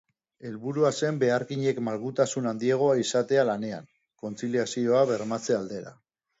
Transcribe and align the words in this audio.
Helburua 0.51 0.91
zen 1.01 1.19
beharginek 1.23 1.81
malgutasun 1.89 2.49
handiagoa 2.53 2.97
izatea 3.03 3.45
lanean, 3.53 3.87
kontziliazioa 4.25 5.07
bermatze 5.15 5.63
aldera. 5.63 5.97